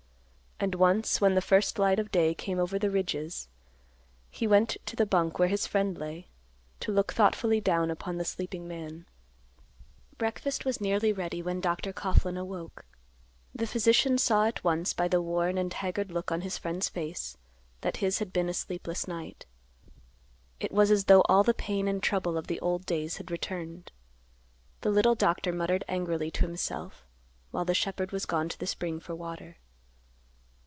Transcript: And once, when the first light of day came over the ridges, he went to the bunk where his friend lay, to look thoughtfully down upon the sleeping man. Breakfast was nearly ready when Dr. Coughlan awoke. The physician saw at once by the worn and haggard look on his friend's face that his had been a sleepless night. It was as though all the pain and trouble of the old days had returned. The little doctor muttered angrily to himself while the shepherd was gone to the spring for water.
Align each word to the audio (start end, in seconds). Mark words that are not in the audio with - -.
And 0.63 0.75
once, 0.75 1.19
when 1.19 1.33
the 1.33 1.41
first 1.41 1.79
light 1.79 1.97
of 1.97 2.11
day 2.11 2.35
came 2.35 2.59
over 2.59 2.77
the 2.77 2.91
ridges, 2.91 3.47
he 4.29 4.45
went 4.45 4.77
to 4.85 4.95
the 4.95 5.07
bunk 5.07 5.39
where 5.39 5.47
his 5.47 5.65
friend 5.65 5.97
lay, 5.97 6.27
to 6.81 6.91
look 6.91 7.11
thoughtfully 7.13 7.59
down 7.59 7.89
upon 7.89 8.17
the 8.19 8.25
sleeping 8.25 8.67
man. 8.67 9.07
Breakfast 10.19 10.63
was 10.63 10.79
nearly 10.79 11.11
ready 11.11 11.41
when 11.41 11.61
Dr. 11.61 11.91
Coughlan 11.91 12.37
awoke. 12.37 12.85
The 13.55 13.65
physician 13.65 14.19
saw 14.19 14.45
at 14.45 14.63
once 14.63 14.93
by 14.93 15.07
the 15.07 15.19
worn 15.19 15.57
and 15.57 15.73
haggard 15.73 16.11
look 16.11 16.31
on 16.31 16.41
his 16.41 16.59
friend's 16.59 16.89
face 16.89 17.37
that 17.81 17.97
his 17.97 18.19
had 18.19 18.31
been 18.31 18.47
a 18.47 18.53
sleepless 18.53 19.07
night. 19.07 19.47
It 20.59 20.71
was 20.71 20.91
as 20.91 21.05
though 21.05 21.21
all 21.21 21.41
the 21.43 21.55
pain 21.55 21.87
and 21.87 22.03
trouble 22.03 22.37
of 22.37 22.45
the 22.45 22.59
old 22.59 22.85
days 22.85 23.17
had 23.17 23.31
returned. 23.31 23.91
The 24.81 24.91
little 24.91 25.15
doctor 25.15 25.51
muttered 25.51 25.83
angrily 25.87 26.29
to 26.29 26.41
himself 26.45 27.03
while 27.49 27.65
the 27.65 27.73
shepherd 27.73 28.11
was 28.11 28.27
gone 28.27 28.47
to 28.49 28.59
the 28.59 28.67
spring 28.67 28.99
for 28.99 29.15
water. 29.15 29.57